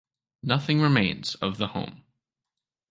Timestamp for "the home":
1.59-2.05